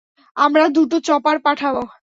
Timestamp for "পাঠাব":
1.43-1.75